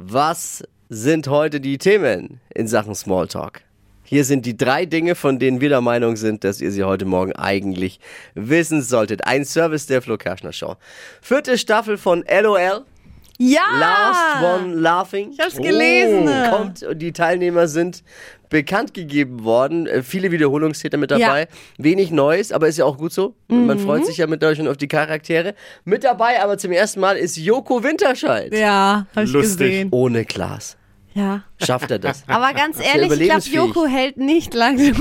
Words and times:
Was 0.00 0.62
sind 0.88 1.26
heute 1.26 1.60
die 1.60 1.76
Themen 1.76 2.40
in 2.54 2.68
Sachen 2.68 2.94
Smalltalk? 2.94 3.62
Hier 4.04 4.24
sind 4.24 4.46
die 4.46 4.56
drei 4.56 4.86
Dinge, 4.86 5.16
von 5.16 5.40
denen 5.40 5.60
wir 5.60 5.70
der 5.70 5.80
Meinung 5.80 6.14
sind, 6.14 6.44
dass 6.44 6.60
ihr 6.60 6.70
sie 6.70 6.84
heute 6.84 7.04
Morgen 7.04 7.32
eigentlich 7.32 7.98
wissen 8.36 8.80
solltet. 8.80 9.26
Ein 9.26 9.44
Service 9.44 9.88
der 9.88 10.00
Flo 10.00 10.16
Kerschner 10.16 10.52
Show. 10.52 10.76
Vierte 11.20 11.58
Staffel 11.58 11.98
von 11.98 12.24
LOL. 12.28 12.84
Ja! 13.38 13.60
Last 13.78 14.62
One 14.62 14.74
Laughing. 14.74 15.30
Ich 15.30 15.38
hab's 15.38 15.56
gelesen. 15.56 16.28
Oh, 16.28 16.56
kommt 16.56 16.82
und 16.82 16.98
die 16.98 17.12
Teilnehmer 17.12 17.68
sind 17.68 18.02
bekannt 18.48 18.94
gegeben 18.94 19.44
worden. 19.44 19.86
Äh, 19.86 20.02
viele 20.02 20.32
Wiederholungstäter 20.32 20.96
mit 20.96 21.10
dabei. 21.10 21.42
Ja. 21.42 21.46
Wenig 21.78 22.10
Neues, 22.10 22.50
aber 22.50 22.66
ist 22.68 22.78
ja 22.78 22.84
auch 22.84 22.98
gut 22.98 23.12
so. 23.12 23.34
Man 23.48 23.78
freut 23.78 24.06
sich 24.06 24.16
ja 24.16 24.26
mit 24.26 24.42
euch 24.42 24.60
und 24.60 24.68
auf 24.68 24.76
die 24.76 24.88
Charaktere. 24.88 25.54
Mit 25.84 26.02
dabei 26.04 26.42
aber 26.42 26.58
zum 26.58 26.72
ersten 26.72 27.00
Mal 27.00 27.16
ist 27.16 27.36
Joko 27.36 27.82
Winterscheid. 27.82 28.52
Ja, 28.52 29.06
hab 29.14 29.24
ich 29.24 29.30
Lustig. 29.30 29.58
gesehen. 29.58 29.88
Ohne 29.92 30.24
Glas. 30.24 30.76
Ja. 31.14 31.42
Schafft 31.62 31.90
er 31.90 31.98
das? 31.98 32.24
Aber 32.26 32.52
ganz 32.54 32.78
ehrlich, 32.80 33.10
ich 33.12 33.28
glaube. 33.28 33.42
Joko 33.50 33.86
hält 33.86 34.16
nicht 34.16 34.54
lange. 34.54 34.92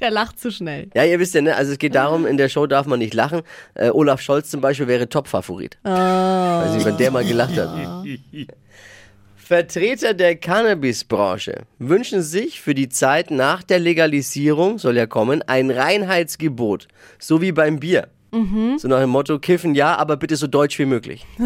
Der 0.00 0.10
lacht 0.10 0.40
zu 0.40 0.50
schnell. 0.50 0.88
Ja, 0.94 1.04
ihr 1.04 1.20
wisst 1.20 1.34
ja, 1.34 1.42
ne? 1.42 1.54
Also 1.54 1.72
es 1.72 1.78
geht 1.78 1.94
darum, 1.94 2.26
in 2.26 2.36
der 2.36 2.48
Show 2.48 2.66
darf 2.66 2.86
man 2.86 2.98
nicht 2.98 3.14
lachen. 3.14 3.42
Äh, 3.74 3.90
Olaf 3.90 4.20
Scholz 4.20 4.50
zum 4.50 4.60
Beispiel 4.60 4.88
wäre 4.88 5.08
Top-Favorit. 5.08 5.78
Weiß 5.82 6.74
nicht, 6.74 6.86
wenn 6.86 6.96
der 6.96 7.10
mal 7.10 7.24
gelacht 7.24 7.56
hat. 7.56 7.70
Vertreter 9.36 10.14
der 10.14 10.36
Cannabisbranche 10.36 11.62
wünschen 11.78 12.22
sich 12.22 12.60
für 12.60 12.74
die 12.74 12.88
Zeit 12.88 13.32
nach 13.32 13.64
der 13.64 13.80
Legalisierung, 13.80 14.78
soll 14.78 14.96
ja 14.96 15.06
kommen, 15.06 15.42
ein 15.42 15.72
Reinheitsgebot. 15.72 16.86
So 17.18 17.42
wie 17.42 17.50
beim 17.50 17.80
Bier. 17.80 18.06
So 18.32 18.86
nach 18.86 19.00
dem 19.00 19.10
Motto, 19.10 19.40
kiffen 19.40 19.74
ja, 19.74 19.96
aber 19.96 20.16
bitte 20.16 20.36
so 20.36 20.46
deutsch 20.46 20.78
wie 20.78 20.84
möglich. 20.84 21.26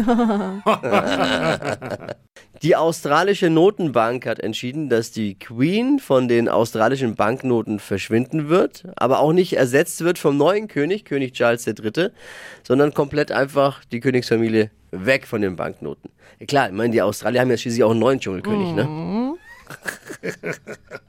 Die 2.61 2.75
australische 2.75 3.49
Notenbank 3.49 4.25
hat 4.25 4.39
entschieden, 4.39 4.89
dass 4.89 5.11
die 5.11 5.37
Queen 5.37 5.99
von 5.99 6.27
den 6.27 6.49
australischen 6.49 7.15
Banknoten 7.15 7.79
verschwinden 7.79 8.49
wird, 8.49 8.85
aber 8.95 9.19
auch 9.19 9.33
nicht 9.33 9.53
ersetzt 9.53 10.03
wird 10.03 10.17
vom 10.17 10.37
neuen 10.37 10.67
König, 10.67 11.05
König 11.05 11.33
Charles 11.33 11.67
III., 11.67 12.09
sondern 12.63 12.93
komplett 12.93 13.31
einfach 13.31 13.83
die 13.85 13.99
Königsfamilie 13.99 14.71
weg 14.91 15.27
von 15.27 15.41
den 15.41 15.55
Banknoten. 15.55 16.09
Klar, 16.47 16.67
ich 16.67 16.73
meine, 16.73 16.91
die 16.91 17.01
Australier 17.01 17.41
haben 17.41 17.49
ja 17.49 17.57
schließlich 17.57 17.83
auch 17.83 17.91
einen 17.91 17.99
neuen 17.99 18.19
Dschungelkönig, 18.19 18.73
ne? 18.73 19.35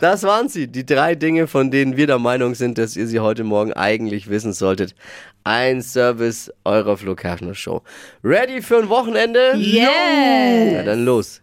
Das 0.00 0.22
waren 0.22 0.48
sie, 0.48 0.66
die 0.66 0.86
drei 0.86 1.14
Dinge, 1.14 1.46
von 1.46 1.70
denen 1.70 1.94
wir 1.94 2.06
der 2.06 2.18
Meinung 2.18 2.54
sind, 2.54 2.78
dass 2.78 2.96
ihr 2.96 3.06
sie 3.06 3.20
heute 3.20 3.44
Morgen 3.44 3.74
eigentlich 3.74 4.30
wissen 4.30 4.54
solltet. 4.54 4.94
Ein 5.44 5.82
Service 5.82 6.50
eurer 6.64 6.96
Flo 6.96 7.14
Kerschner 7.14 7.54
Show. 7.54 7.82
Ready 8.24 8.62
für 8.62 8.78
ein 8.78 8.88
Wochenende? 8.88 9.52
Yes! 9.56 10.72
Ja, 10.72 10.82
dann 10.84 11.04
los 11.04 11.38